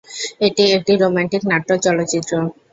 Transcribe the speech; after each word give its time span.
এটি 0.41 0.63
একটি 0.77 0.93
রোমান্টিক 0.97 1.41
নাট্য 1.51 1.69
চলচ্চিত্র। 1.85 2.33